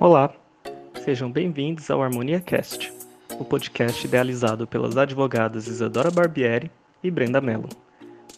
[0.00, 0.32] Olá,
[1.04, 2.90] sejam bem-vindos ao Harmonia Cast,
[3.38, 6.70] o podcast idealizado pelas advogadas Isadora Barbieri
[7.04, 7.68] e Brenda Mello.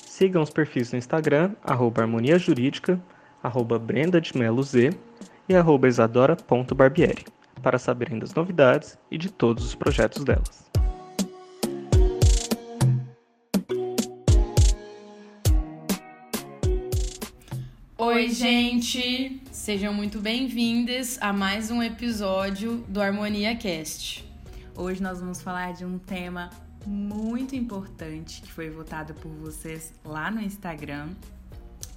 [0.04, 3.00] Sigam os perfis no Instagram, arroba harmonia jurídica,
[3.40, 4.90] arroba Brenda de Mello Z
[5.48, 7.26] e arroba isadora.barbieri,
[7.62, 10.68] para saberem das novidades e de todos os projetos delas.
[18.12, 19.40] Oi, gente!
[19.50, 24.22] Sejam muito bem-vindas a mais um episódio do Harmonia Cast.
[24.76, 26.50] Hoje nós vamos falar de um tema
[26.86, 31.08] muito importante que foi votado por vocês lá no Instagram,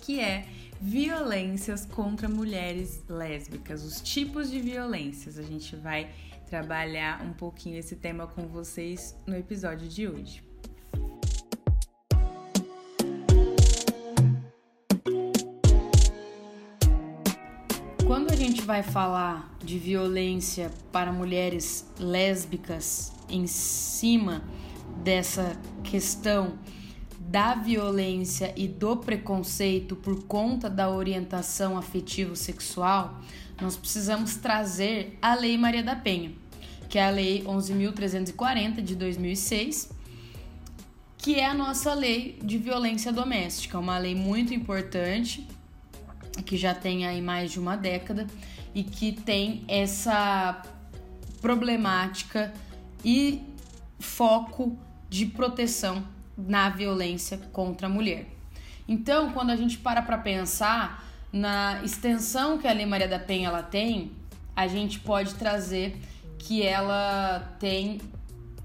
[0.03, 0.47] que é
[0.79, 5.37] violências contra mulheres lésbicas, os tipos de violências.
[5.37, 6.09] A gente vai
[6.49, 10.44] trabalhar um pouquinho esse tema com vocês no episódio de hoje.
[18.47, 24.43] Gente vai falar de violência para mulheres lésbicas em cima
[25.03, 26.53] dessa questão
[27.19, 33.19] da violência e do preconceito por conta da orientação afetivo-sexual,
[33.59, 36.31] nós precisamos trazer a Lei Maria da Penha,
[36.87, 39.89] que é a Lei 11.340 de 2006,
[41.17, 45.47] que é a nossa lei de violência doméstica, uma lei muito importante
[46.43, 48.27] que já tem aí mais de uma década
[48.73, 50.61] e que tem essa
[51.41, 52.53] problemática
[53.03, 53.41] e
[53.99, 54.77] foco
[55.09, 56.03] de proteção
[56.37, 58.27] na violência contra a mulher.
[58.87, 63.49] Então, quando a gente para para pensar na extensão que a Lei Maria da Penha
[63.49, 64.11] ela tem,
[64.55, 65.99] a gente pode trazer
[66.37, 67.99] que ela tem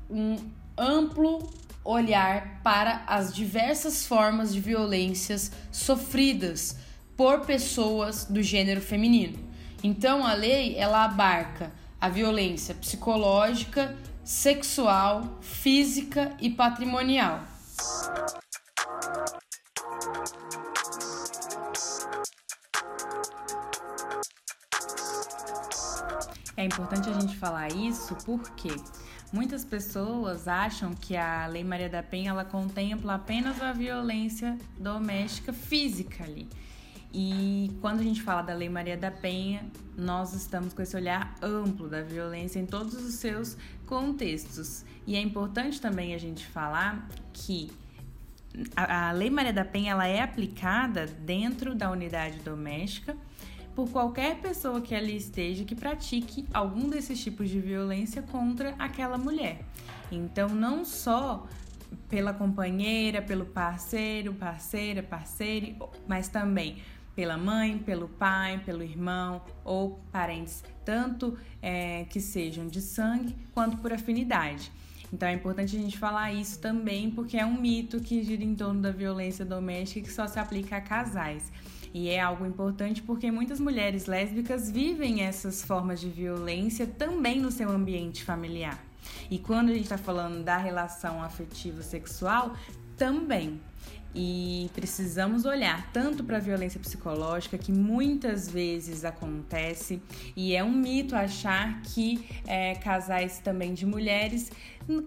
[0.08, 0.36] um
[0.76, 1.50] amplo
[1.84, 6.76] olhar para as diversas formas de violências sofridas
[7.16, 9.38] por pessoas do gênero feminino.
[9.82, 17.40] Então a lei ela abarca a violência psicológica, sexual, física e patrimonial.
[26.56, 28.68] É importante a gente falar isso porque
[29.32, 35.54] muitas pessoas acham que a Lei Maria da Penha ela contempla apenas a violência doméstica
[35.54, 36.46] física ali.
[37.12, 39.64] E quando a gente fala da Lei Maria da Penha,
[39.96, 43.56] nós estamos com esse olhar amplo da violência em todos os seus
[43.86, 44.84] contextos.
[45.06, 47.70] E é importante também a gente falar que
[48.76, 53.16] a, Lei Maria da Penha ela é aplicada dentro da unidade doméstica
[53.74, 59.18] por qualquer pessoa que ali esteja que pratique algum desses tipos de violência contra aquela
[59.18, 59.64] mulher.
[60.12, 61.46] Então, não só
[62.08, 66.78] pela companheira, pelo parceiro, parceira, parceire, mas também
[67.14, 73.76] pela mãe, pelo pai, pelo irmão ou parentes, tanto é, que sejam de sangue quanto
[73.78, 74.70] por afinidade.
[75.12, 78.54] Então é importante a gente falar isso também, porque é um mito que gira em
[78.54, 81.50] torno da violência doméstica que só se aplica a casais.
[81.92, 87.50] E é algo importante porque muitas mulheres lésbicas vivem essas formas de violência também no
[87.50, 88.80] seu ambiente familiar.
[89.28, 92.54] E quando a gente está falando da relação afetiva sexual,
[92.96, 93.60] também.
[94.14, 100.02] E precisamos olhar tanto para a violência psicológica, que muitas vezes acontece,
[100.36, 104.50] e é um mito achar que é, casais também de mulheres,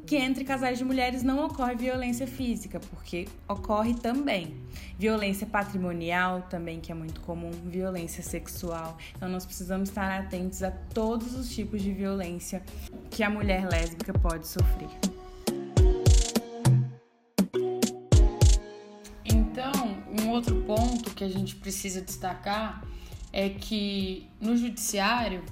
[0.06, 4.56] que entre casais de mulheres não ocorre violência física, porque ocorre também.
[4.98, 8.98] Violência patrimonial também, que é muito comum, violência sexual.
[9.18, 12.64] Então nós precisamos estar atentos a todos os tipos de violência
[13.10, 15.13] que a mulher lésbica pode sofrer.
[20.34, 22.84] Outro ponto que a gente precisa destacar
[23.32, 25.44] é que no judiciário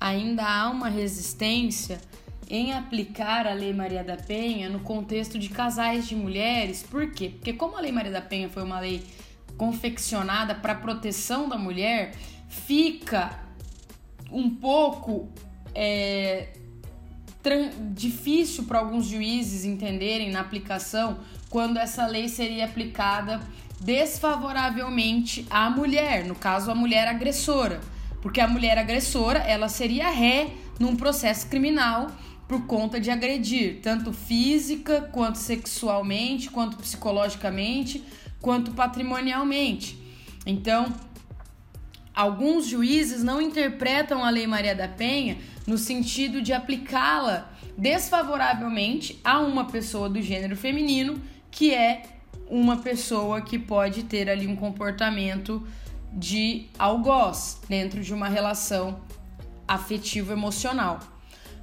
[0.00, 2.00] ainda há uma resistência
[2.48, 6.82] em aplicar a Lei Maria da Penha no contexto de casais de mulheres.
[6.82, 7.30] Por quê?
[7.30, 9.02] Porque como a Lei Maria da Penha foi uma lei
[9.56, 12.14] confeccionada para proteção da mulher,
[12.48, 13.40] fica
[14.30, 15.28] um pouco
[15.74, 16.48] é,
[17.92, 23.40] difícil para alguns juízes entenderem na aplicação quando essa lei seria aplicada
[23.84, 27.80] desfavoravelmente à mulher, no caso a mulher agressora,
[28.22, 30.48] porque a mulher agressora ela seria ré
[30.80, 32.10] num processo criminal
[32.48, 38.02] por conta de agredir, tanto física quanto sexualmente, quanto psicologicamente,
[38.40, 39.98] quanto patrimonialmente.
[40.46, 40.86] Então,
[42.14, 45.36] alguns juízes não interpretam a Lei Maria da Penha
[45.66, 51.20] no sentido de aplicá-la desfavoravelmente a uma pessoa do gênero feminino,
[51.50, 52.13] que é
[52.48, 55.66] uma pessoa que pode ter ali um comportamento
[56.12, 59.00] de algoz dentro de uma relação
[59.66, 61.00] afetivo emocional.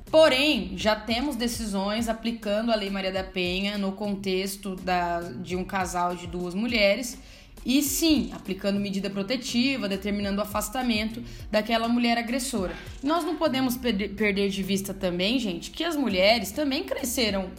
[0.09, 5.63] Porém, já temos decisões aplicando a Lei Maria da Penha no contexto da, de um
[5.63, 7.17] casal de duas mulheres
[7.65, 12.75] e sim, aplicando medida protetiva, determinando o afastamento daquela mulher agressora.
[13.01, 17.49] nós não podemos perder de vista também, gente, que as mulheres também cresceram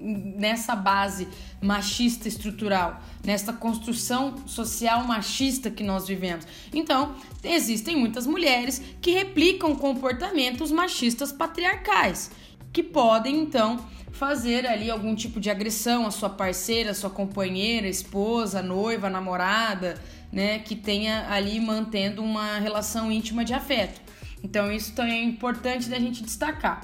[0.00, 1.28] nessa base
[1.60, 6.46] machista estrutural, nessa construção social machista que nós vivemos.
[6.72, 7.14] Então,
[7.44, 12.30] existem muitas mulheres que replicam comportamentos machistas patriarcais,
[12.72, 13.78] que podem então
[14.12, 20.00] fazer ali algum tipo de agressão à sua parceira, à sua companheira, esposa, noiva, namorada,
[20.32, 24.00] né, que tenha ali mantendo uma relação íntima de afeto.
[24.42, 26.80] Então isso também é importante da gente destacar.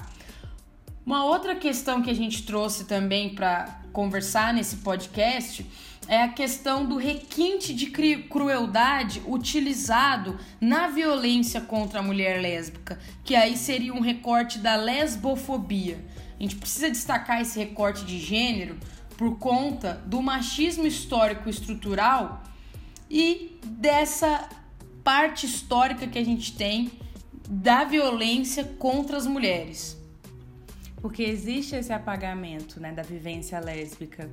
[1.07, 5.65] Uma outra questão que a gente trouxe também para conversar nesse podcast
[6.05, 7.85] é a questão do requinte de
[8.27, 16.03] crueldade utilizado na violência contra a mulher lésbica, que aí seria um recorte da lesbofobia.
[16.37, 18.77] A gente precisa destacar esse recorte de gênero
[19.15, 22.43] por conta do machismo histórico estrutural
[23.09, 24.49] e dessa
[25.05, 26.91] parte histórica que a gente tem
[27.49, 29.96] da violência contra as mulheres.
[31.07, 34.29] Porque existe esse apagamento né, da vivência lésbica.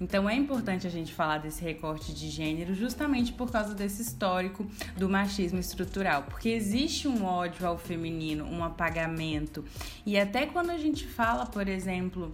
[0.00, 4.64] Então é importante a gente falar desse recorte de gênero justamente por causa desse histórico
[4.96, 9.64] do machismo estrutural, porque existe um ódio ao feminino, um apagamento.
[10.06, 12.32] E até quando a gente fala, por exemplo,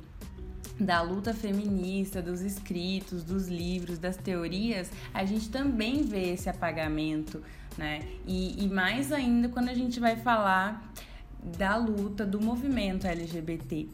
[0.79, 7.43] da luta feminista, dos escritos, dos livros, das teorias, a gente também vê esse apagamento,
[7.79, 8.03] né?
[8.27, 10.93] E, e mais ainda quando a gente vai falar
[11.43, 13.89] da luta do movimento LGBT.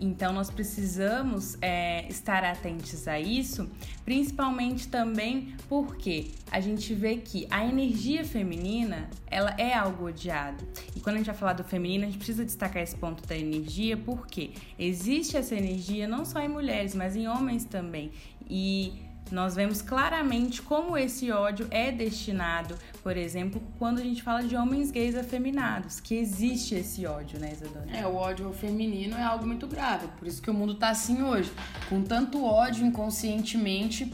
[0.00, 3.70] Então, nós precisamos é, estar atentos a isso,
[4.02, 10.66] principalmente também porque a gente vê que a energia feminina ela é algo odiado.
[10.96, 13.36] E quando a gente vai falar do feminino, a gente precisa destacar esse ponto da
[13.36, 18.10] energia, porque existe essa energia não só em mulheres, mas em homens também.
[18.48, 24.42] E nós vemos claramente como esse ódio é destinado, por exemplo, quando a gente fala
[24.42, 27.86] de homens gays afeminados, que existe esse ódio, né, Isadora?
[27.92, 30.90] É, o ódio ao feminino é algo muito grave, por isso que o mundo tá
[30.90, 31.50] assim hoje,
[31.88, 34.12] com tanto ódio inconscientemente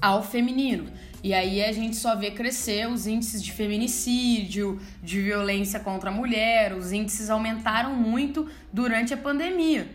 [0.00, 0.90] ao feminino.
[1.22, 6.12] E aí a gente só vê crescer os índices de feminicídio, de violência contra a
[6.12, 9.88] mulher, os índices aumentaram muito durante a pandemia.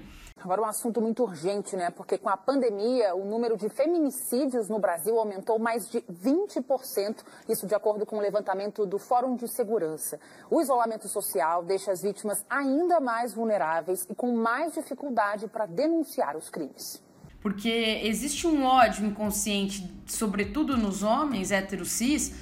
[0.44, 1.92] Agora, um assunto muito urgente, né?
[1.92, 7.18] Porque com a pandemia, o número de feminicídios no Brasil aumentou mais de 20%,
[7.48, 10.20] isso de acordo com o levantamento do Fórum de Segurança.
[10.50, 16.36] O isolamento social deixa as vítimas ainda mais vulneráveis e com mais dificuldade para denunciar
[16.36, 17.04] os crimes.
[17.40, 22.34] Porque existe um ódio inconsciente, sobretudo nos homens héteros cis,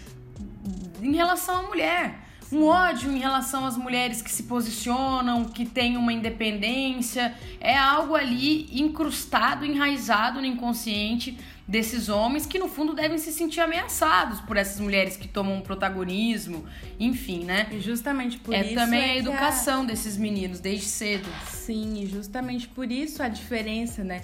[1.01, 5.97] em relação à mulher um ódio em relação às mulheres que se posicionam, que têm
[5.97, 7.35] uma independência.
[7.59, 11.37] É algo ali incrustado, enraizado no inconsciente
[11.69, 15.61] desses homens que no fundo devem se sentir ameaçados por essas mulheres que tomam um
[15.61, 16.65] protagonismo,
[16.99, 17.67] enfim, né?
[17.71, 19.85] E justamente por é isso também é a educação a...
[19.85, 21.29] desses meninos desde cedo.
[21.47, 24.21] Sim, e justamente por isso a diferença, né?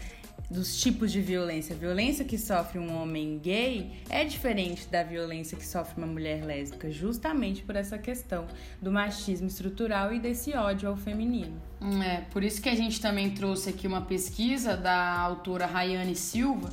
[0.49, 1.75] Dos tipos de violência.
[1.75, 6.43] A violência que sofre um homem gay é diferente da violência que sofre uma mulher
[6.43, 8.45] lésbica, justamente por essa questão
[8.81, 11.59] do machismo estrutural e desse ódio ao feminino.
[12.03, 16.71] É, por isso que a gente também trouxe aqui uma pesquisa da autora Rayane Silva,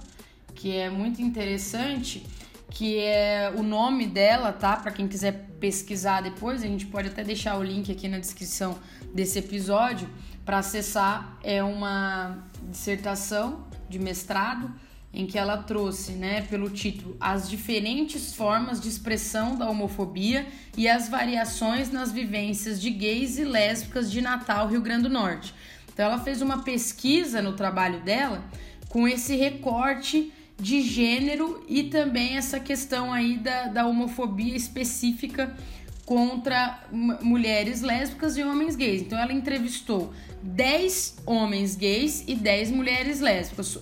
[0.55, 2.25] que é muito interessante,
[2.71, 4.77] que é o nome dela, tá?
[4.77, 8.79] Para quem quiser pesquisar depois, a gente pode até deixar o link aqui na descrição
[9.15, 10.09] desse episódio
[10.45, 11.37] para acessar.
[11.43, 12.39] É uma
[12.71, 14.73] dissertação de mestrado
[15.15, 20.47] em que ela trouxe, né, pelo título, as diferentes formas de expressão da homofobia
[20.77, 25.55] e as variações nas vivências de gays e lésbicas de Natal, Rio Grande do Norte.
[25.93, 28.43] Então ela fez uma pesquisa no trabalho dela
[28.89, 35.55] com esse recorte de gênero e também essa questão aí da, da homofobia específica
[36.13, 36.79] contra
[37.23, 39.01] mulheres lésbicas e homens gays.
[39.01, 43.79] Então ela entrevistou 10 homens gays e 10 mulheres lésbicas,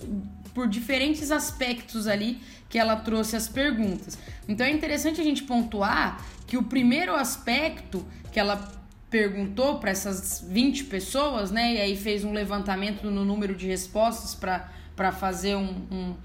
[0.53, 4.17] por diferentes aspectos ali que ela trouxe as perguntas.
[4.47, 8.65] Então é interessante a gente pontuar que o primeiro aspecto que ela
[9.09, 14.33] perguntou para essas 20 pessoas, né, e aí fez um levantamento no número de respostas
[14.33, 16.15] para fazer um, um,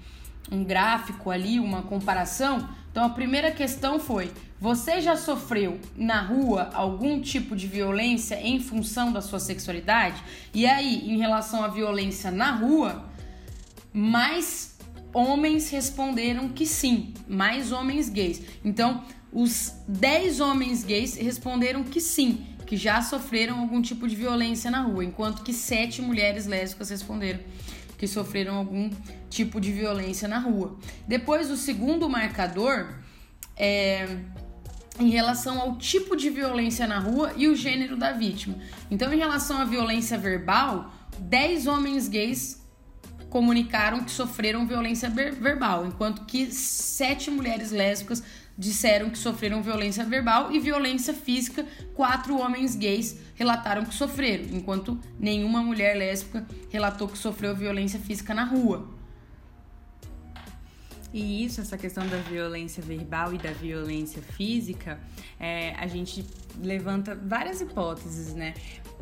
[0.53, 2.69] um gráfico ali, uma comparação.
[2.97, 8.59] Então a primeira questão foi: você já sofreu na rua algum tipo de violência em
[8.59, 10.19] função da sua sexualidade?
[10.51, 13.05] E aí, em relação à violência na rua,
[13.93, 14.79] mais
[15.13, 18.41] homens responderam que sim, mais homens gays.
[18.65, 24.71] Então, os 10 homens gays responderam que sim, que já sofreram algum tipo de violência
[24.71, 27.41] na rua, enquanto que sete mulheres lésbicas responderam
[27.97, 28.89] que sofreram algum
[29.29, 30.77] tipo de violência na rua.
[31.07, 32.93] Depois, o segundo marcador
[33.55, 34.07] é
[34.99, 38.55] em relação ao tipo de violência na rua e o gênero da vítima.
[38.89, 42.61] Então, em relação à violência verbal, 10 homens gays
[43.37, 48.23] comunicaram que sofreram violência verbal, enquanto que sete mulheres lésbicas
[48.57, 51.63] disseram que sofreram violência verbal e violência física,
[51.93, 58.33] quatro homens gays relataram que sofreram, enquanto nenhuma mulher lésbica relatou que sofreu violência física
[58.33, 58.89] na rua.
[61.13, 64.99] E isso, essa questão da violência verbal e da violência física,
[65.39, 66.25] é, a gente
[66.59, 68.55] levanta várias hipóteses, né?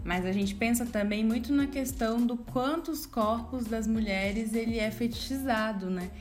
[0.06, 4.78] Mas a gente pensa também muito na questão do quanto os corpos das mulheres ele
[4.78, 6.12] é fetichizado, né?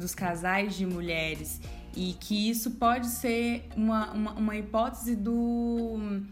[0.00, 1.60] Dos casais de mulheres.
[1.94, 6.22] E que isso pode ser uma, uma, uma hipótese do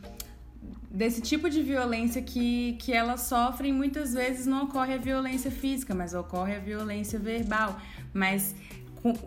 [0.91, 5.95] desse tipo de violência que, que elas sofrem, muitas vezes não ocorre a violência física,
[5.95, 7.79] mas ocorre a violência verbal.
[8.15, 8.55] Mas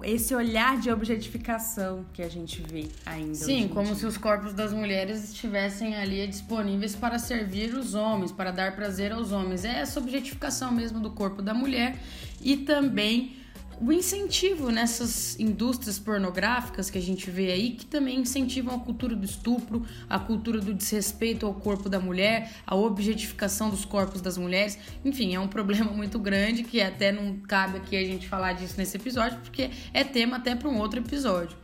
[0.04, 3.36] esse olhar de objetificação que a gente vê ainda.
[3.36, 8.52] Sim, como se os corpos das mulheres estivessem ali disponíveis para servir os homens, para
[8.52, 9.66] dar prazer aos homens.
[9.66, 11.98] É essa objetificação mesmo do corpo da mulher
[12.42, 13.36] e também
[13.82, 19.16] o incentivo nessas indústrias pornográficas que a gente vê aí, que também incentivam a cultura
[19.16, 24.38] do estupro, a cultura do desrespeito ao corpo da mulher, a objetificação dos corpos das
[24.38, 24.78] mulheres.
[25.04, 28.76] Enfim, é um problema muito grande que até não cabe aqui a gente falar disso
[28.78, 31.58] nesse episódio, porque é tema até para um outro episódio.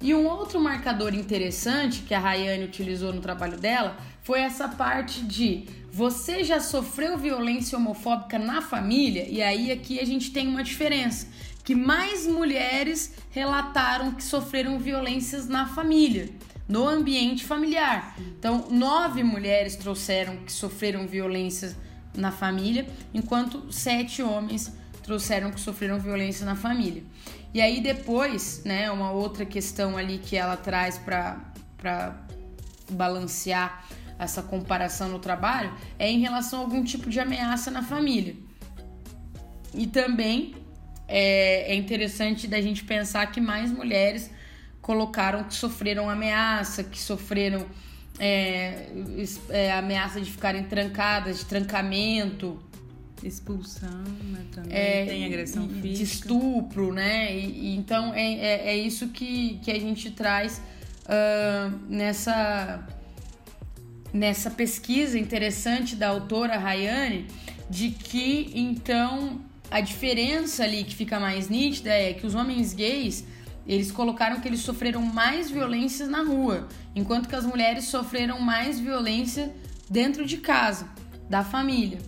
[0.00, 5.22] E um outro marcador interessante que a Rayane utilizou no trabalho dela foi essa parte
[5.22, 9.26] de você já sofreu violência homofóbica na família?
[9.28, 11.26] E aí aqui a gente tem uma diferença,
[11.64, 16.30] que mais mulheres relataram que sofreram violências na família,
[16.68, 18.16] no ambiente familiar.
[18.38, 21.74] Então, nove mulheres trouxeram que sofreram violências
[22.14, 27.02] na família, enquanto sete homens trouxeram que sofreram violência na família.
[27.52, 32.14] E aí depois, né, uma outra questão ali que ela traz para
[32.90, 33.84] balancear
[34.18, 38.34] essa comparação no trabalho é em relação a algum tipo de ameaça na família.
[39.72, 40.54] E também
[41.06, 44.30] é, é interessante da gente pensar que mais mulheres
[44.80, 47.66] colocaram que sofreram ameaça, que sofreram
[48.18, 48.88] é,
[49.50, 52.62] é, ameaça de ficarem trancadas, de trancamento.
[53.22, 55.88] Expulsão, né, também é, tem agressão física.
[55.88, 57.36] De estupro, né?
[57.36, 60.60] E, e então é, é, é, isso que, que a gente traz
[61.04, 62.86] uh, nessa
[64.12, 67.26] nessa pesquisa interessante da autora Rayane
[67.68, 73.24] de que então a diferença ali que fica mais nítida é que os homens gays
[73.66, 78.80] eles colocaram que eles sofreram mais violências na rua, enquanto que as mulheres sofreram mais
[78.80, 79.54] violência
[79.90, 80.88] dentro de casa,
[81.28, 81.98] da família.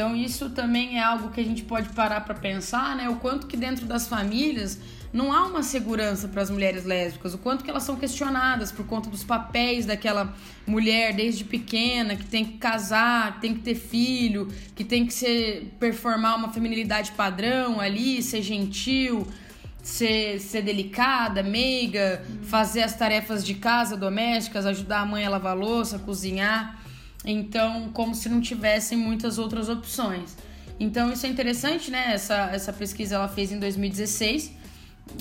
[0.00, 3.10] Então isso também é algo que a gente pode parar para pensar, né?
[3.10, 4.78] O quanto que dentro das famílias
[5.12, 8.86] não há uma segurança para as mulheres lésbicas, o quanto que elas são questionadas por
[8.86, 10.34] conta dos papéis daquela
[10.66, 15.12] mulher desde pequena, que tem que casar, que tem que ter filho, que tem que
[15.12, 19.26] ser performar uma feminilidade padrão ali, ser gentil,
[19.82, 25.54] ser, ser delicada, meiga, fazer as tarefas de casa domésticas, ajudar a mãe a lavar
[25.54, 26.79] louça, cozinhar.
[27.24, 30.36] Então, como se não tivessem muitas outras opções.
[30.78, 32.12] Então, isso é interessante, né?
[32.14, 34.60] Essa, essa pesquisa ela fez em 2016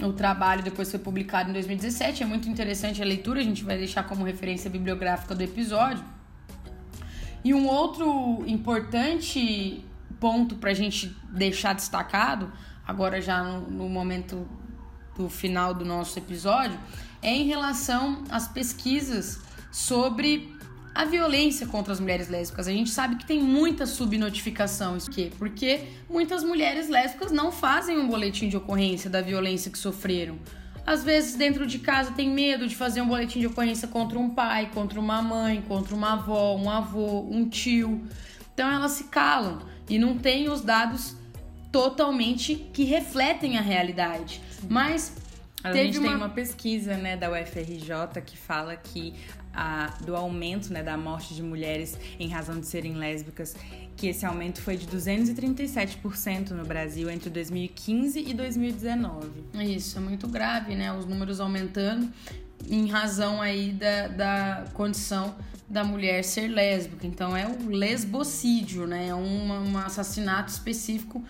[0.02, 2.24] o trabalho depois foi publicado em 2017.
[2.24, 6.04] É muito interessante a leitura, a gente vai deixar como referência bibliográfica do episódio.
[7.44, 9.84] E um outro importante
[10.20, 12.52] ponto para a gente deixar destacado,
[12.86, 14.48] agora já no, no momento
[15.18, 16.78] do final do nosso episódio,
[17.22, 19.42] é em relação às pesquisas
[19.72, 20.54] sobre
[20.94, 22.68] a violência contra as mulheres lésbicas.
[22.68, 24.98] A gente sabe que tem muita subnotificação.
[24.98, 25.32] Isso quê?
[25.38, 30.38] Porque muitas mulheres lésbicas não fazem um boletim de ocorrência da violência que sofreram.
[30.86, 34.30] Às vezes, dentro de casa, tem medo de fazer um boletim de ocorrência contra um
[34.30, 38.02] pai, contra uma mãe, contra uma avó, um avô, um tio.
[38.54, 41.16] Então, elas se calam e não têm os dados
[41.72, 44.42] totalmente que refletem a realidade.
[44.68, 45.14] Mas
[45.64, 46.08] a Teve gente uma...
[46.08, 49.14] tem uma pesquisa né, da UFRJ que fala que
[49.54, 53.56] a, do aumento né, da morte de mulheres em razão de serem lésbicas,
[53.96, 59.28] que esse aumento foi de 237% no Brasil entre 2015 e 2019.
[59.56, 60.94] Isso, é muito grave, né?
[60.94, 62.10] Os números aumentando
[62.70, 65.36] em razão aí da, da condição
[65.68, 67.06] da mulher ser lésbica.
[67.06, 69.10] Então é o lesbocídio, né?
[69.10, 71.24] É um, um assassinato específico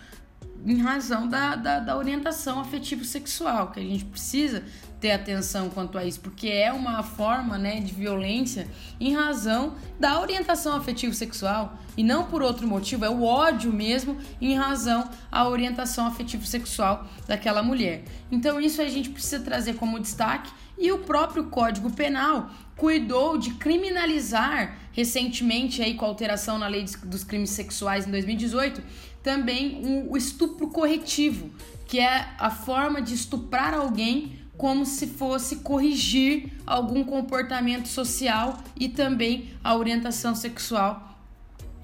[0.65, 4.63] em razão da, da, da orientação afetivo-sexual, que a gente precisa
[4.99, 8.67] ter atenção quanto a isso, porque é uma forma né, de violência
[8.99, 14.17] em razão da orientação afetivo sexual e não por outro motivo, é o ódio mesmo
[14.41, 18.03] em razão à orientação afetivo sexual daquela mulher.
[18.31, 23.51] Então isso a gente precisa trazer como destaque e o próprio Código Penal cuidou de
[23.55, 28.81] criminalizar recentemente aí com a alteração na lei dos crimes sexuais em 2018
[29.23, 31.49] também o estupro corretivo,
[31.85, 38.89] que é a forma de estuprar alguém como se fosse corrigir algum comportamento social e
[38.89, 41.08] também a orientação sexual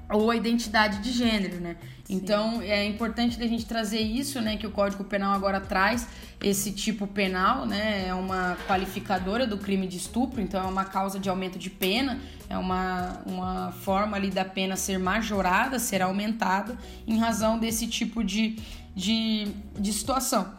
[0.10, 1.78] ou a identidade de gênero, né?
[2.04, 2.16] Sim.
[2.16, 4.58] Então é importante a gente trazer isso, né?
[4.58, 6.08] Que o Código Penal agora traz
[6.42, 8.08] esse tipo penal, né?
[8.08, 12.20] É uma qualificadora do crime de estupro, então é uma causa de aumento de pena,
[12.50, 18.24] é uma, uma forma ali da pena ser majorada, ser aumentada em razão desse tipo
[18.24, 18.60] de,
[18.96, 19.48] de,
[19.78, 20.54] de situação.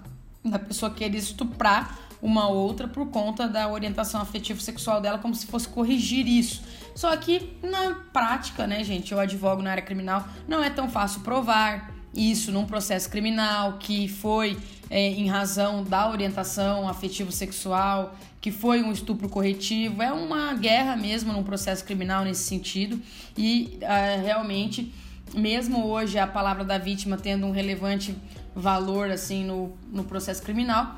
[0.45, 5.47] Da pessoa querer estuprar uma outra por conta da orientação afetivo sexual dela, como se
[5.47, 6.63] fosse corrigir isso.
[6.97, 11.21] Só que na prática, né, gente, eu advogo na área criminal, não é tão fácil
[11.21, 14.57] provar isso num processo criminal que foi
[14.89, 20.03] é, em razão da orientação afetivo sexual, que foi um estupro corretivo.
[20.03, 22.99] É uma guerra mesmo num processo criminal nesse sentido
[23.37, 24.91] e uh, realmente
[25.35, 28.17] mesmo hoje a palavra da vítima tendo um relevante
[28.55, 30.97] valor assim no, no processo criminal,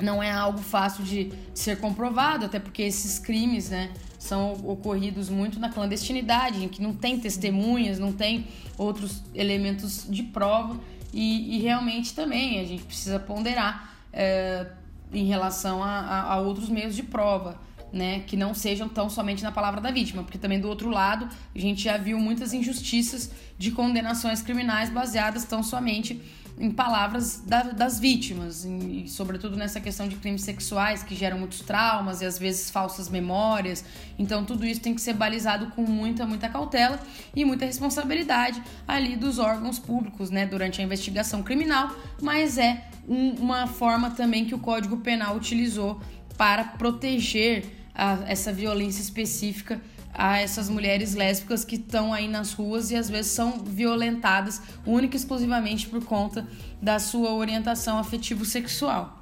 [0.00, 5.58] não é algo fácil de ser comprovado, até porque esses crimes, né, são ocorridos muito
[5.58, 8.46] na clandestinidade, em que não tem testemunhas, não tem
[8.76, 10.78] outros elementos de prova
[11.10, 14.66] e, e realmente também a gente precisa ponderar é,
[15.10, 17.58] em relação a, a, a outros meios de prova.
[17.92, 21.28] Né, que não sejam tão somente na palavra da vítima, porque também do outro lado
[21.52, 26.22] a gente já viu muitas injustiças de condenações criminais baseadas tão somente
[26.58, 31.60] em palavras da, das vítimas, e sobretudo nessa questão de crimes sexuais que geram muitos
[31.60, 33.84] traumas e às vezes falsas memórias.
[34.18, 37.00] Então tudo isso tem que ser balizado com muita, muita cautela
[37.34, 43.30] e muita responsabilidade ali dos órgãos públicos, né, durante a investigação criminal, mas é um,
[43.36, 46.00] uma forma também que o Código Penal utilizou
[46.36, 49.80] para proteger a, essa violência específica
[50.12, 55.16] a essas mulheres lésbicas que estão aí nas ruas e às vezes são violentadas única
[55.16, 56.46] e exclusivamente por conta
[56.80, 59.20] da sua orientação afetivo-sexual.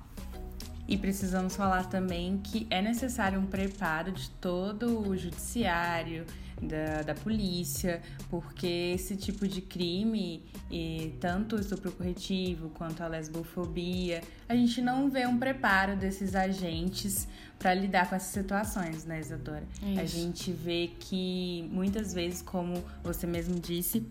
[0.88, 6.24] E precisamos falar também que é necessário um preparo de todo o judiciário,
[6.60, 13.08] da, da polícia, porque esse tipo de crime, e tanto o estupro corretivo quanto a
[13.08, 19.20] lesbofobia, a gente não vê um preparo desses agentes para lidar com essas situações, né,
[19.20, 19.64] Isadora?
[19.82, 20.00] Isso.
[20.00, 24.06] A gente vê que muitas vezes, como você mesmo disse,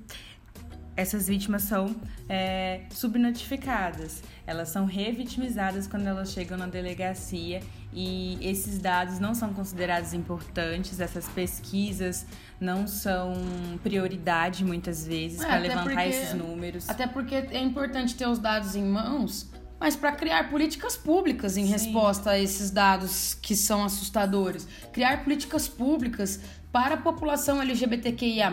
[0.98, 1.96] essas vítimas são
[2.28, 7.62] é, subnotificadas, elas são revitimizadas quando elas chegam na delegacia
[7.94, 12.26] e esses dados não são considerados importantes, essas pesquisas
[12.60, 13.36] não são
[13.84, 16.90] prioridade muitas vezes é, para levantar porque, esses números.
[16.90, 21.66] Até porque é importante ter os dados em mãos, mas para criar políticas públicas em
[21.66, 21.72] Sim.
[21.72, 24.68] resposta a esses dados que são assustadores.
[24.92, 26.40] Criar políticas públicas
[26.72, 28.52] para a população LGBTQIA+,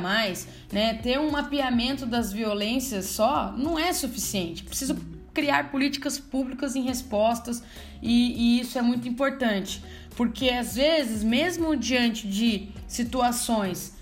[0.73, 4.63] né, ter um mapeamento das violências só não é suficiente.
[4.63, 4.97] Preciso
[5.33, 7.63] criar políticas públicas em respostas
[8.01, 9.83] e, e isso é muito importante,
[10.17, 13.95] porque às vezes, mesmo diante de situações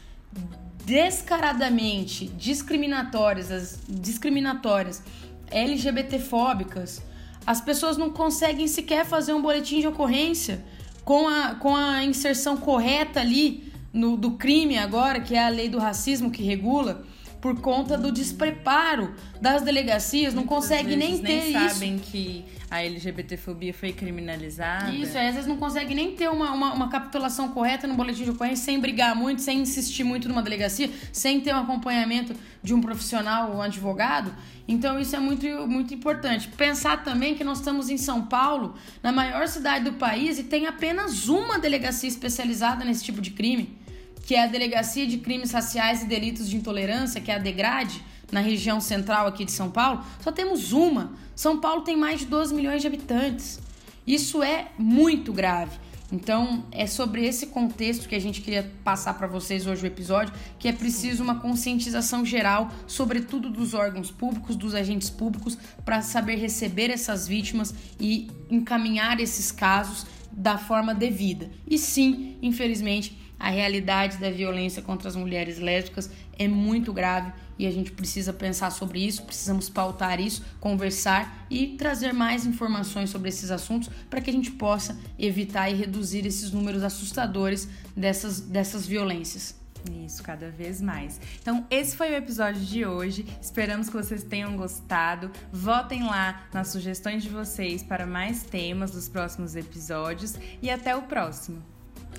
[0.85, 5.03] descaradamente discriminatórias, discriminatórias,
[5.51, 7.03] LGBTfóbicas,
[7.47, 10.65] as pessoas não conseguem sequer fazer um boletim de ocorrência
[11.05, 15.69] com a, com a inserção correta ali no, do crime agora, que é a lei
[15.69, 17.05] do racismo que regula
[17.43, 21.75] por conta do despreparo das delegacias, não consegue nem ter nem isso.
[21.75, 24.93] sabem que a LGBTfobia foi criminalizada.
[24.93, 28.31] Isso, às vezes não consegue nem ter uma, uma, uma, capitulação correta no boletim de
[28.31, 32.81] ocorrência, sem brigar muito, sem insistir muito numa delegacia, sem ter um acompanhamento de um
[32.81, 34.33] profissional ou um advogado.
[34.69, 36.47] Então isso é muito, muito importante.
[36.47, 40.67] Pensar também que nós estamos em São Paulo, na maior cidade do país, e tem
[40.67, 43.82] apenas uma delegacia especializada nesse tipo de crime
[44.23, 48.03] que é a Delegacia de Crimes Raciais e Delitos de Intolerância, que é a DEGRADE,
[48.33, 51.13] na região central aqui de São Paulo, só temos uma.
[51.37, 53.61] São Paulo tem mais de 12 milhões de habitantes.
[54.07, 55.79] Isso é muito grave.
[56.11, 60.35] Então, é sobre esse contexto que a gente queria passar para vocês hoje o episódio,
[60.59, 65.57] que é preciso uma conscientização geral, sobretudo dos órgãos públicos, dos agentes públicos,
[65.87, 71.51] para saber receber essas vítimas e encaminhar esses casos da forma devida.
[71.67, 77.67] E sim, infelizmente, A realidade da violência contra as mulheres lésbicas é muito grave e
[77.67, 83.31] a gente precisa pensar sobre isso, precisamos pautar isso, conversar e trazer mais informações sobre
[83.31, 88.87] esses assuntos para que a gente possa evitar e reduzir esses números assustadores dessas, dessas
[88.87, 89.61] violências.
[90.07, 91.21] Isso, cada vez mais.
[91.41, 93.27] Então, esse foi o episódio de hoje.
[93.41, 95.33] Esperamos que vocês tenham gostado.
[95.53, 101.03] Votem lá nas sugestões de vocês para mais temas dos próximos episódios e até o
[101.03, 101.72] próximo.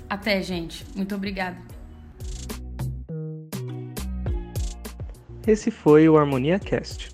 [0.08, 0.84] Até, gente.
[0.94, 1.56] Muito obrigada.
[5.46, 7.10] Esse foi o Harmonia Cast.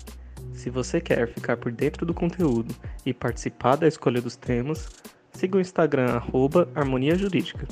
[0.53, 2.73] Se você quer ficar por dentro do conteúdo
[3.05, 4.87] e participar da escolha dos temas,
[5.33, 7.67] siga o Instagram arroba Harmonia Jurídica.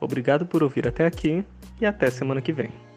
[0.00, 1.44] Obrigado por ouvir até aqui
[1.80, 2.87] e até semana que vem.